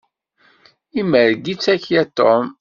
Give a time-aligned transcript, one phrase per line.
[0.99, 2.45] Imerreg-itt akya Tom.